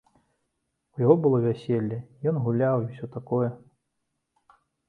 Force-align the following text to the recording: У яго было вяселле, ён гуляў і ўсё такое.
У 0.95 1.03
яго 1.03 1.15
было 1.25 1.37
вяселле, 1.43 1.99
ён 2.33 2.41
гуляў 2.47 2.77
і 2.81 2.89
ўсё 2.89 3.05
такое. 3.17 3.49